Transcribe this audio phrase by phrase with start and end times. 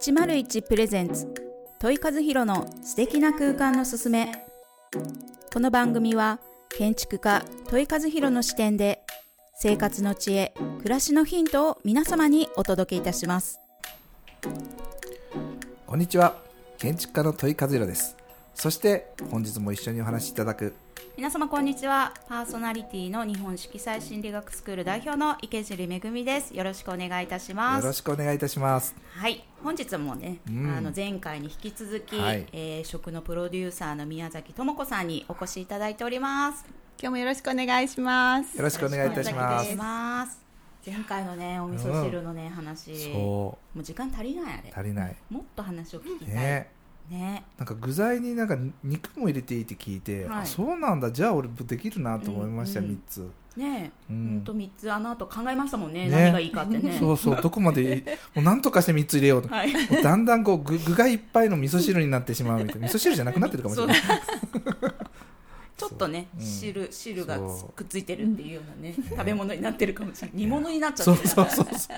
[0.00, 1.26] 101プレゼンツ。
[1.80, 4.46] 問い和弘の素敵な空間のすすめ。
[5.52, 6.38] この番組は
[6.68, 9.02] 建築家問い和弘の視点で
[9.54, 13.58] 生活の知恵暮らしのヒントを皆様にお届けいたします。
[15.84, 16.36] こんにちは。
[16.78, 18.16] 建築家の問い和弘です。
[18.54, 20.74] そして本日も一緒にお話しいただく。
[21.16, 22.14] 皆様こんにちは。
[22.28, 26.56] パーソナリティの日本色彩心理学スクール代表の池尻めぐみです。
[26.56, 27.82] よろしくお願いいたします。
[27.82, 28.94] よろしくお願いいたします。
[29.10, 36.64] はい本日もね、うん、あの前回に引き続き、はい、えー、食のプロデューサーの宮崎智子さんにお越しいただいております。
[37.00, 38.56] 今日もよろしくお願いします。
[38.56, 40.40] よろしくお願いいたします。
[40.86, 44.72] 前回のねお味噌汁のね、うん、話もう時間足りないあれ。
[44.74, 45.16] 足りない。
[45.28, 46.70] もっと話を聞きたい、ね
[47.10, 51.10] ね、なんか具材になんか肉も入れていいって聞いて、はい、あそうなんだ。
[51.10, 52.86] じゃあ俺できるなと思いました、うん。
[52.86, 53.30] うん、3つ。
[53.56, 56.96] ねえ、うん、と3つあの後考えましたもんね、ね、何がいいかってね。
[57.00, 58.04] そうそうどこまで
[58.36, 59.72] もう何とかして3つ入れようと、はい、
[60.02, 62.86] だんだんこう具具がいっぱいの味噌汁になってしまうみたいな。
[62.86, 63.96] 味噌汁じゃなくなってるかもしれない。
[65.76, 66.42] ちょっとね、う。
[66.42, 67.38] ん、汁汁が
[67.74, 70.36] くっついてるっていうようなね食べ物になってるかもしれない。
[70.36, 71.28] 煮物になっちゃってる。
[71.28, 71.96] そうそうそうそう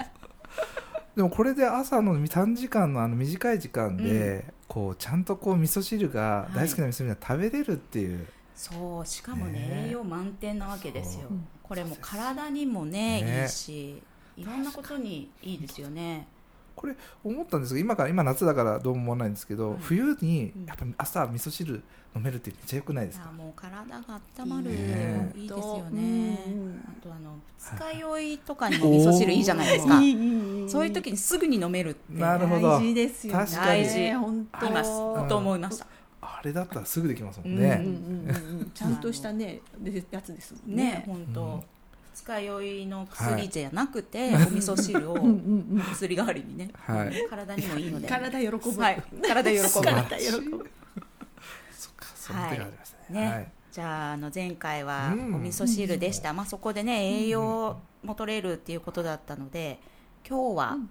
[1.16, 11.26] でもこれで朝の短時間のあの短い時間で、こうちゃんとこう味噌汁が大好きな味噌汁が食べれるっていう、はい、そうしかもね、栄養満点なわけですよ。
[11.62, 14.02] これも体にもね、ね、いいし
[14.36, 16.26] いろんなことにいいですよね
[16.74, 21.82] これ思ったんですけど今から今夏だからどうも思わないんですけど、はい、冬にやっぱ朝味噌汁
[22.16, 23.30] 飲めるってめっちゃよくないですか？
[23.30, 26.38] もう体が温まる、ね、いいですよね、
[26.84, 29.94] あとあの二日酔いとかにも味噌汁いいじゃないですか。
[30.68, 32.68] そういう時にすぐに飲めるってなるほど。
[32.70, 33.46] 大事ですよね。
[33.54, 34.12] 大事。
[34.14, 34.66] 本当。
[34.66, 35.86] 今と思いました。
[36.22, 37.84] あれだったらすぐできますもんね、
[38.74, 39.60] ちゃんとしたね
[40.10, 40.84] やつですもんね。
[40.84, 41.62] ね本当、うん
[42.20, 45.16] 二日酔いの薬じゃなくて、はい、お味噌汁を
[45.90, 48.08] 薬代わりにね、はい、体にもいいので。
[48.08, 49.68] 体喜ぶ、はい、体喜ぶ。
[49.82, 50.70] 体喜ぶ。
[51.72, 59.78] そっかその手がありましたね,、ねじゃああの前回はお味噌汁でした、うん、まあ、そこでね栄養も取れるっていうことだったので
[60.28, 60.90] 今日は、うん、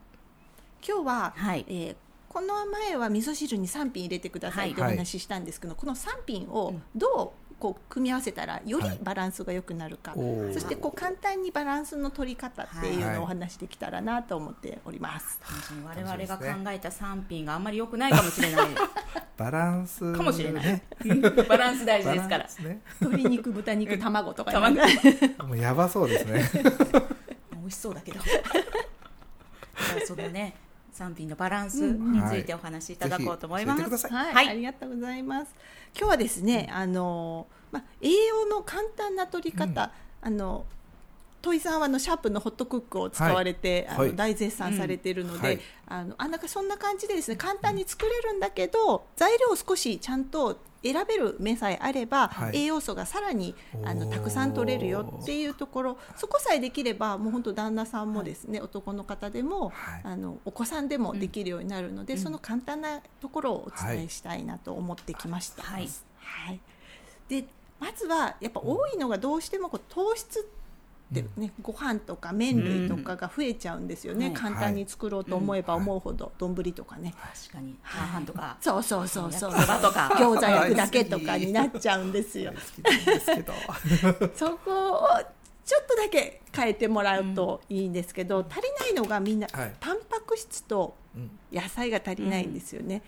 [0.86, 1.66] 今日は、はい。
[1.68, 1.96] えー、
[2.30, 18.68] この前は味噌汁に3品入れてくださいとお話ししたんですけど、はい、この3品をどうこう組み合わせたらよりバランスが良くなるか、はい、そしてこう簡単にバランスの取り方っていうのをお話できたらなと思っております、はい、我々が考えた3品があんまり良くないかもしれない。
[19.38, 20.82] バランス、かもしれない、
[21.48, 24.82] バランス大事ですから、ね、鶏肉豚肉卵とか、ね、
[25.40, 26.44] もうやばそうですね。
[27.54, 28.20] 美味しそうだけど。
[30.06, 30.56] そのね
[31.00, 34.08] 産品のバランスについてお話しいただこうと思います。
[34.08, 35.56] はい、はい、ありがとうございます。
[35.98, 40.66] 今日はですね、うん、あのまあ栄養の簡単な取り方、うん、あの
[41.42, 45.44] 土井さんはあのシャープのホットクックを使われて、はい、あの大絶賛されているので、うん。
[45.46, 65.64] はい、あのあなんかそんな感じでですね簡単に作れるんだけど材料を少しちゃんと選べる目さえあれば、はい、栄養素がさらにあのたくさん取れるよっていうところそこさえできればもう本当旦那さんもですね、はい、男の方でも、はい、あのお子さんでもできるようになるので、うん、その簡単なところをお伝えしたいなと思ってきました。
[65.64, 65.90] はい、
[67.28, 67.46] で
[67.80, 70.59] まずはやっぱ多いのがどうしてもこう糖質って
[71.12, 77.14] ね、うん、ご飯とか麺類とかが増えちゃうんですよね、うん、簡単に作ろうと思えば思うほど丼、とかね。
[77.18, 77.74] 確かに。
[77.74, 79.52] チャーハンとか、そうそうそうそう。
[79.52, 79.58] と
[79.92, 80.10] か。
[80.16, 82.54] 餃子焼くだけとかになっちゃうんですよ。
[84.36, 85.08] そこを
[85.66, 90.96] ちょっとだけ変えてもらうといいんですけど、うん、足りないのがみんな、はい、タンパク質と
[91.52, 93.02] 野菜が足りないんですよね。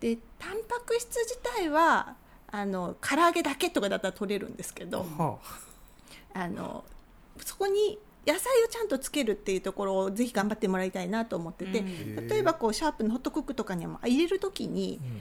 [0.00, 2.14] でタンパク質自体は
[2.48, 5.65] あの唐揚げだけとかだったら取れるんですけど、はあ
[6.36, 6.84] あの
[7.38, 11.82] そこに野菜をちゃんとつけるっていうところをぜひ頑張ってもらいたいなと思ってて、う
[12.20, 15.20] ん、例えばこうシャープのホットクックとかにも入れる時に、うん、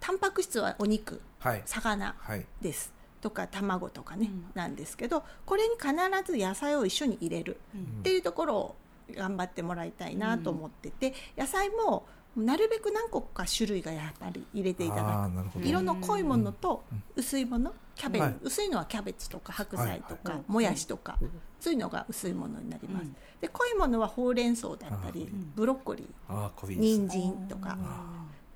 [0.00, 2.16] タンパク質はお肉、はい、魚
[2.62, 5.92] です、はい、とか卵とかね、うん、なんですけどこれに必
[6.32, 7.58] ず野菜を一緒に入れる
[8.00, 8.76] っていうところを
[9.14, 12.04] 頑張ってもらいたいなと思ってて、野菜も
[12.36, 15.66] なるべく何個か種類がやっぱり入れていただく。
[15.66, 16.84] 色の濃いものと
[17.16, 21.18] 薄いもの、キャベツ、はい、薄いのはキャベツとか白菜とか、はい、もやしとか、
[21.60, 23.10] そういうのが薄いものになります、
[23.40, 26.78] で濃いものはほうれん草だったりブロッコリー。
[26.78, 27.76] 人参とか。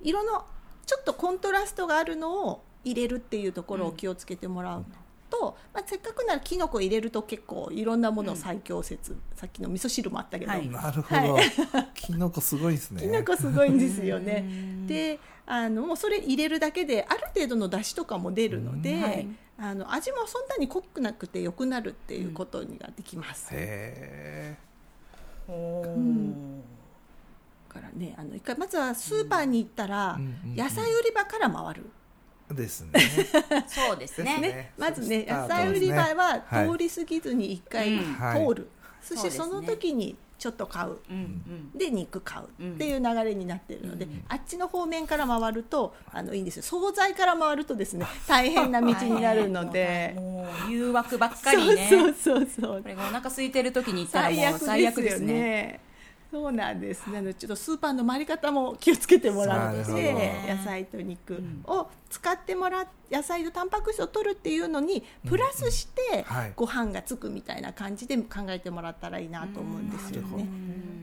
[0.00, 0.44] 色の
[0.86, 4.80] ちょっとコントラストがあるのを入れるっていうところを気をつけてもらう。
[4.80, 4.86] の
[5.32, 11.44] と、まあ、せっかくならきのこ入れると結構いろんなもの最強説、うん、さっきの味噌汁もあったけど、はい、なるほど、はい、
[11.94, 13.00] きのこすごいですね。
[13.00, 14.44] きのこすごいんですよね。
[14.86, 24.56] であのもうそれ入れるだけである程度の出汁とかも出るので、はい、あの味もそんなに濃くなくてよくなるっていうことにができます、うん、へえ、
[25.48, 25.52] う
[25.88, 26.62] ん、
[27.68, 30.18] からねあの一回まずはスーパーに行ったら、
[30.54, 31.90] 野菜売り場から回る、
[32.54, 32.92] ですね。
[33.66, 34.38] そうですね。
[34.38, 36.70] ね、まずね野菜売り場ははい。
[36.70, 38.68] 通り過ぎずに一回通る、
[39.00, 39.44] そしてそうですね。
[39.44, 40.96] その時にちょっと買う。
[41.74, 42.74] で肉買う。
[42.74, 44.24] っていう流れになってるので、うん。
[44.28, 46.62] あっちの方面から回るとあのいいんですよ。
[46.64, 51.86] 惣菜から回るとですね大変な道になるので、 もう誘惑ばっかりね。
[51.90, 55.80] そうそうそうこれがお腹空いてる時に行ったらもう最悪最悪ですね。
[56.32, 56.38] ね。
[56.42, 57.10] そうなんです。
[57.10, 70.46] なのでちょっとスーパーの回り方も気をつけてもらって、野菜と肉を使ってもらっ野菜とタンパク質を取るっていうのにプラスしてはいご飯がつくみたいな感じで考えてもらったらいいなと思うんですよね。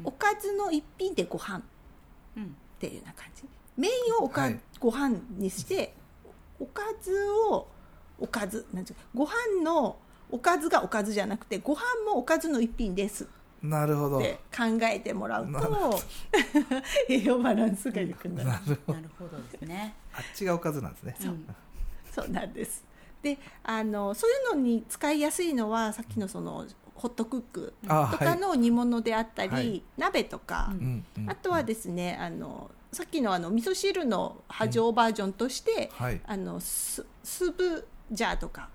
[0.04, 1.62] おかずの一品でご飯っ
[2.38, 3.44] うんていうような感じ。
[3.78, 5.94] メインをおか、はいご飯にして
[6.60, 7.12] おかず
[7.50, 7.68] を
[8.18, 9.98] おかずなんていうかご飯の
[10.32, 13.28] おかずがおかずじゃなくてご飯もおかずの一品です。
[13.62, 14.20] なるほど。
[14.20, 14.26] 考
[14.84, 16.00] えてもらうと
[17.10, 18.50] 栄養バランスが良くなる。
[18.50, 18.94] なるほど。
[18.94, 19.96] なるほどですね。
[20.14, 21.16] あっちがおかずなんですね。
[21.22, 21.26] う。
[21.28, 21.56] ん
[22.12, 22.84] そうなんです。
[23.22, 26.66] であのそういうのに使いやすいのはさっきのその
[26.96, 29.84] ホットクックあとかの煮物であったり、はい。
[29.98, 30.78] 鍋とか、うん。
[30.78, 36.22] うんうんあとはですねあのさっきのあの味噌汁の波状バージョンとして、はい。
[36.26, 38.70] あのススープジャーとか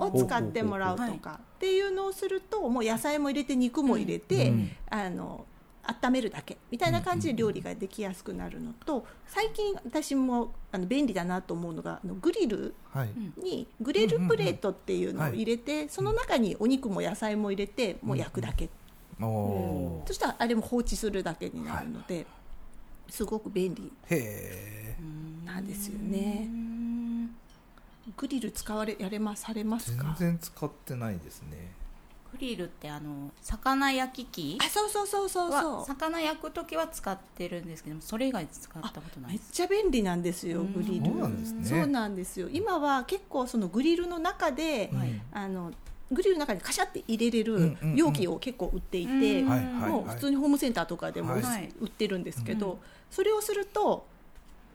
[0.00, 4.70] を使ってもらうとかっていうのをするともう野菜も入れて肉も入れて、うん。
[4.90, 5.46] あの
[5.86, 13.10] 温めるだけみたいな感じで料理ができやすくなるのと最近私もあの便利だなと思うのがあのグリルはい。
[13.36, 18.70] にグレルプレートっていうのを入れて、その中にお肉も野菜も入れてもう焼くだけ、
[19.20, 20.08] おおー。
[20.08, 22.24] そしたらあれも放置するだけになるので、
[23.10, 24.96] すごく便利へえ
[25.44, 26.48] なんですよね。
[28.24, 31.72] グリル使われやれますされます全か然使ってないですね。
[32.32, 34.58] グリルってあの魚焼き器？
[34.64, 35.84] あそうそうそうそうはそう。
[35.84, 39.40] 魚焼く時は使ってるんですけどもそれ以外使ったことないめっ。
[39.52, 40.72] ちゃ便利なんですようん。
[40.72, 41.04] グリル。
[41.04, 41.64] そうなんですね。
[41.66, 42.48] そうなんですよ。
[42.50, 44.98] 今は結構そのグリルの中で、うん。
[45.00, 45.20] はい。
[45.34, 45.70] あの
[46.10, 51.68] グリルの中にカシャって入れれる容器を結構売っていて、もう普通にホームセンターとかでもはい。
[51.78, 52.78] 売ってるんですけど、うん。
[53.10, 54.06] それをすると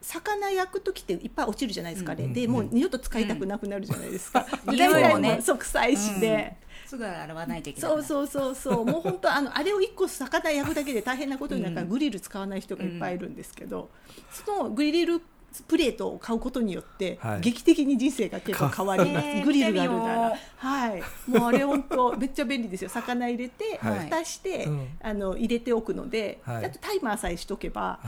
[0.02, 4.76] 魚焼く時っていっぱい落ちるじゃないですか、あれうんでもう二度と使いたくなくなるじゃないですか、うん。
[4.76, 5.34] 匂いもね。
[5.34, 7.92] もうそう臭いしで、すぐ洗わないといけない。
[7.92, 8.56] そうそうそう。
[8.56, 8.86] そう。
[8.86, 13.90] もう本当あのあれを一個魚焼くだけで大変なことになるから、うんグリル使わない人がいっぱいいるんですけど、
[14.32, 15.22] そのグリル
[15.68, 17.42] プレートを買うことによって、はい。
[17.42, 20.38] 劇的に人生が結構変わります、 グリルがあるなら。
[20.58, 21.04] はい。
[21.28, 22.90] もうあれ本当めっちゃ便利ですよ。
[22.90, 24.00] 魚入れて、はい。
[24.06, 24.88] 蓋して、うん。
[25.02, 26.66] あの入れておくので、はい。
[26.66, 28.00] あとタイマーさえしとけば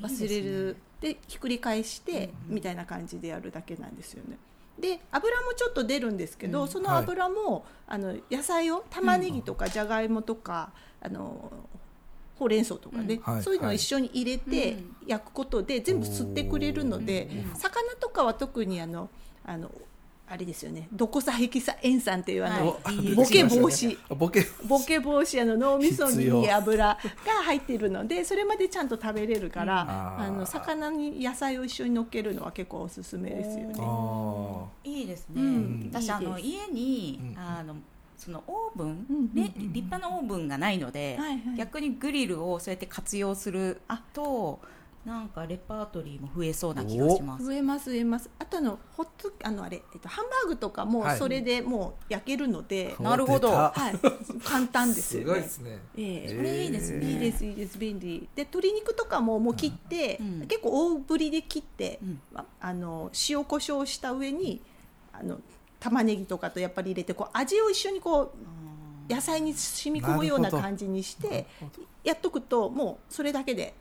[0.00, 4.38] 忘れるでひっくり返して、みたいな感じでやるだけなんですよね。
[4.78, 6.68] で油もちょっと出るんですけど、うん。
[6.68, 11.50] その油も、あの野菜を玉ねぎとかじゃがいもとか、あの
[12.38, 13.20] ほうれん草とかね、うん。
[13.20, 13.42] はい。
[13.42, 14.96] そういうのを一緒に入れてうん。
[15.06, 17.56] 焼くことで全部吸ってくれるので、うん。
[17.56, 19.08] 魚とかは特にあの
[19.44, 19.70] あの
[20.28, 20.88] あれですよね。
[20.92, 23.14] ドコサヘキサ塩酸っていうあの、はい。
[23.14, 23.96] ボケ防止。
[24.10, 26.98] あボケボケ防止あの脳みそに油が
[27.44, 29.88] 入っているのでそれまでちゃんと食べれるから、うん。
[29.88, 30.22] あー。
[30.24, 33.68] あの魚に野菜を一緒に乗っけるのは結構おすすめですよ
[34.84, 34.90] あね。
[34.92, 34.98] ー。
[34.98, 35.40] いいですね。
[35.40, 35.90] うん。
[35.92, 37.38] 私あの家に、うん。
[37.38, 37.76] あの
[38.16, 39.72] そのオーブン、うんうんねうん。
[39.72, 41.40] 立派なオーブンがないので、はいはい。
[41.56, 43.80] 逆にグリルをそうやって活用する
[44.12, 44.58] と
[45.06, 47.44] なんかレパートリーも増えそうな気がします。
[47.44, 48.28] 増えます増えます。
[48.40, 51.18] あとあのホットあのあれ、えっと、ハンバーグとかもはい。
[51.18, 53.52] それでもう焼けるので、なるほど。
[53.52, 55.10] はい、簡単です。
[55.10, 55.26] すよね。
[55.26, 55.78] ごいですね。
[55.96, 58.28] ええそれいいですねいいですいいです便利。
[58.34, 60.46] で鶏肉とかももう切って、うん。
[60.48, 62.20] 結構大ぶりで切って、うん。
[62.34, 64.60] ああの塩コショウした上に
[65.12, 65.38] あの
[65.78, 71.46] 玉ねぎとかとやっぱり入れてこう味を一緒にこう野菜に染み込むような感じにして
[72.02, 73.74] やっとくともうそれだけで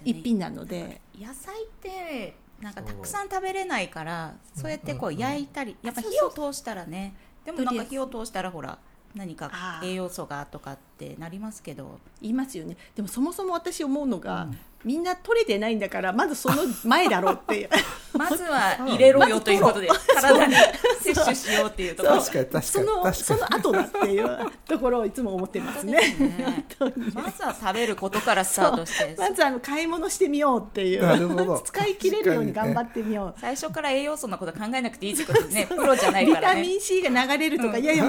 [0.00, 0.10] ね。
[0.10, 4.70] 一品なので、野菜ってなんかたくさん食べれないからそう。
[4.70, 8.78] やってこう焼いたりやっぱ火を通したらねでもなんか火を通したらほら
[9.14, 11.98] 何か栄養素がとかってなりますけど。
[12.20, 12.76] 言いますよね。
[12.94, 17.68] でもそもそも私思うのが、うんみんな取れてないんだからまずその前だろうっていう。
[18.12, 20.54] まずは入れろよということで体に
[21.00, 22.18] 摂取しようっていうところ。
[22.20, 25.92] 確かに確かそに確のそかの後だっていうところをいつも思ってますね。
[25.92, 26.66] ね
[27.14, 29.14] まずは食べることからスタートして。
[29.16, 31.02] まずあの買い物してみようっていう。
[31.02, 31.58] なるほど。
[31.60, 33.40] 使い切れるように頑張ってみよう。
[33.40, 36.62] 最初から栄養素のこと考えなくていいってことですねプロじゃないビからね。
[36.62, 37.94] タミン C が流れるとか、うん いや。
[37.94, 38.04] いや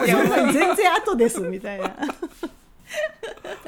[0.52, 1.96] 全然後ですみたいな。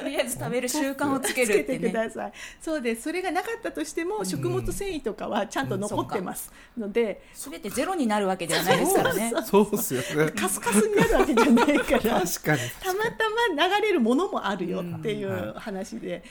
[0.05, 1.89] りあえず食べる習慣をつけるってね。
[1.89, 2.31] ください
[2.61, 3.03] そうです。
[3.03, 9.33] それがなかったとしても、食物繊維とかはちゃんと残ってますので、すべてゼロになるわけではないですからね。
[9.45, 10.31] そうですよね。
[10.31, 12.21] カスカスになるわけじゃないから。
[12.21, 12.61] 確かに。
[12.81, 16.23] たまたま流れるものもあるよっていう話で、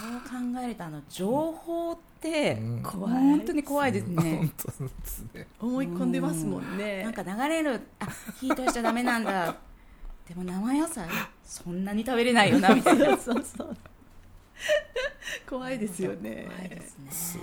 [0.00, 2.82] そう考えるとあの情報ってうん。
[2.82, 4.36] 怖い本当に怖いですね。
[4.38, 5.46] 本当ですね。
[5.60, 8.06] 思い込んでますもんね、なんか流れるあ
[8.40, 9.56] 火通しちゃダメなんだ
[10.30, 11.08] でも生野菜
[11.44, 13.16] そんなに食べれないよな みたいな。
[13.16, 13.76] そうそうそう。
[15.48, 16.46] 怖いですよね。
[16.48, 17.42] 怖いですね。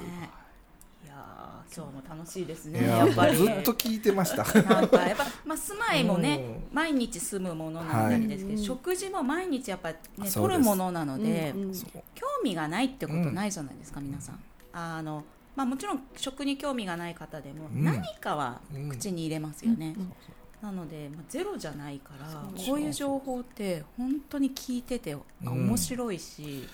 [1.04, 3.36] いやー今日も楽しいですいねややっぱり。
[3.36, 4.38] ずっと聞いてました。
[4.64, 6.36] なんかやっぱ、まあ、住まいもね
[6.72, 6.76] うん。
[6.76, 8.66] 毎日住むものなのですけど、はい。
[8.66, 9.98] 食事も毎日やっぱ、ね、
[10.34, 11.74] 取るものなので、うんうん。
[12.16, 14.40] 興味がないってことないじゃないですか、皆さん。
[14.72, 15.26] あの、
[15.58, 17.84] まあ、もちろん食に興味がない方でもうん。
[17.84, 20.14] 何かはうん口に入れますよね、うん
[20.62, 22.28] なので、まあ、ゼロじゃないから
[22.66, 26.68] こういう情報って本当に聞いてて、あ面白いし、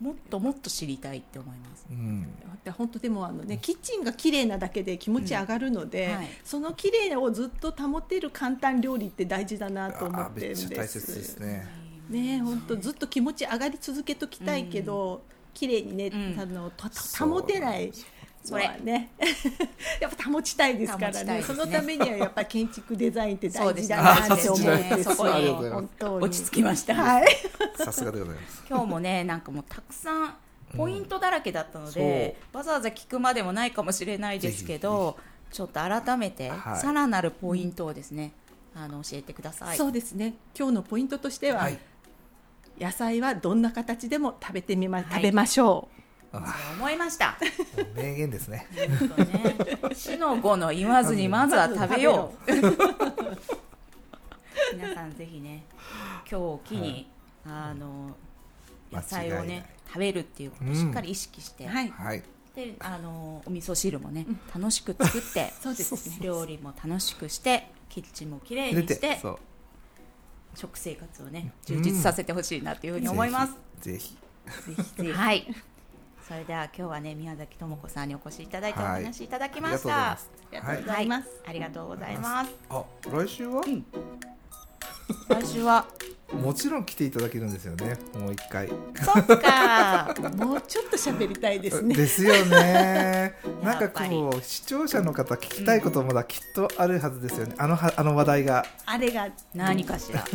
[0.00, 1.86] もっともっと知りたいって思います。
[1.90, 2.26] うん。
[2.64, 6.14] で本当でもあのねキッチンが綺麗なだけで気持ち上がるので、うん。
[6.16, 6.28] はい。
[6.44, 10.68] その綺麗をずっと保てる簡単料理って大事だなと思っってるんです。
[10.68, 11.68] ちゃ大切ですね。
[12.08, 16.40] ね本当ずっと気持ち上がり続けときたいけど、綺麗にね、うん。
[16.40, 16.72] あの
[17.18, 17.92] 保てない
[18.46, 19.10] それね。
[20.00, 21.38] やっぱ保ちたいですからね。
[21.38, 21.42] ね。
[21.42, 25.32] そのためにはやっぱ建築デザインって大事だなって思うんですそこに。
[25.34, 25.74] ありがとうございます。
[25.74, 27.26] 本当に落ち着きました、はい。
[27.76, 28.64] さすがでございます。
[28.70, 30.34] 今日もねなんかもうたくさん
[30.76, 35.16] ポイントだらけだったので、わざわざ聞くまでもないかもしれないですけど
[35.50, 36.80] ちょっと改めてはい。
[36.80, 38.32] さらなるポイントをですね、
[38.74, 39.76] あの教えてください。
[39.76, 40.34] そうですね。
[40.56, 41.78] 今日のポイントとしては、はい。
[42.78, 45.06] 野菜はどんな形でも食べてみま、はい。
[45.10, 45.95] 食べましょそう
[46.32, 47.36] 思いました。
[47.94, 48.66] 名言ですね。
[49.94, 52.52] 死の子の言わずにまずは食べよう。
[54.74, 55.64] 皆さんぜひね
[56.30, 57.08] 今日を機に、
[57.46, 58.16] あの
[58.92, 61.88] 野菜をね食べるっていうことをしっかり意識して、うはい。
[61.88, 62.22] はい。
[62.54, 66.18] であのお味噌汁もね、楽しく作って そうですね。
[66.20, 69.20] 料理も楽しくしてキッチンもきれい入れにして
[70.54, 74.16] 食生活をね充実させてほしいなというふうに思います、ぜひ。
[74.16, 75.12] ぜひぜひ。
[75.12, 75.54] はい
[76.26, 79.04] それでは今日はね宮崎智子さんにお越しいただいておはい。
[79.04, 80.18] 話いただきあました、
[80.50, 81.30] りがとうございます。
[81.46, 83.14] ありがとうございます、ありがとうございます。
[83.14, 83.62] あ来週は？
[85.28, 85.86] 来週は。
[86.32, 87.96] もちろん来ていただけるんですよね。
[88.18, 88.68] もう一回。
[88.68, 90.12] そっか。
[90.36, 91.94] もうちょっと喋りたいですね。
[91.94, 93.34] ですよね。
[93.62, 97.54] なんかこう視聴者の方聞きたいこともまだきっとあるはずですよね。
[97.58, 98.66] あのはあの話題が。
[98.84, 100.24] あれが何かしら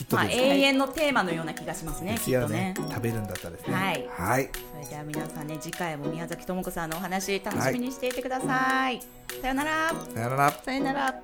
[0.00, 2.74] きっとまあ永遠のテーマのような気がしますねきっとねね。
[2.88, 3.74] 食べるんだったらですね。
[3.74, 4.08] はい。
[4.08, 4.48] はい。
[4.72, 9.02] それでは皆さんね次回も宮崎智子さんのお話楽しみにしていてください、
[9.42, 9.90] さよなら。
[10.14, 10.52] さよなら。
[10.64, 11.20] さよなら